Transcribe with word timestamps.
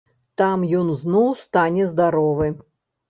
Там 0.41 0.63
ён 0.79 0.89
зноў 1.03 1.29
стане 1.43 1.83
здаровы! 1.93 2.53